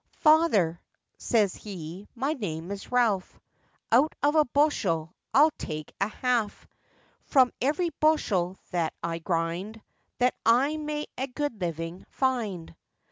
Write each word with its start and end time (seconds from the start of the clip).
'Father,' 0.13 0.81
says 1.19 1.53
he, 1.53 2.07
'my 2.15 2.33
name 2.33 2.71
is 2.71 2.91
Ralph; 2.91 3.39
Out 3.91 4.15
of 4.23 4.33
a 4.33 4.45
bushel 4.45 5.13
I'll 5.31 5.51
take 5.59 5.93
a 6.01 6.07
half, 6.07 6.65
From 7.25 7.53
every 7.61 7.91
bushel 7.99 8.57
that 8.71 8.95
I 9.03 9.19
grind, 9.19 9.79
That 10.17 10.33
I 10.43 10.77
may 10.77 11.05
a 11.19 11.27
good 11.27 11.61
living 11.61 12.03
find. 12.09 12.75